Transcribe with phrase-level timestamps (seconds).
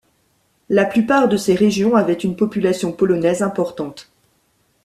[0.69, 4.09] La plupart de ces régions avaient une population polonaise importante.